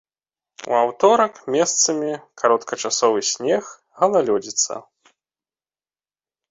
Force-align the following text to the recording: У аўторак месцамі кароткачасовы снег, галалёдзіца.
У 0.71 0.75
аўторак 0.83 1.33
месцамі 1.55 2.09
кароткачасовы 2.43 3.21
снег, 3.35 3.63
галалёдзіца. 4.01 4.81